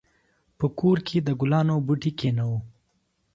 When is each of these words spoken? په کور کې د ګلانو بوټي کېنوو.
په 0.57 0.65
کور 0.79 0.97
کې 1.07 1.17
د 1.21 1.29
ګلانو 1.39 1.75
بوټي 1.85 2.11
کېنوو. 2.19 2.57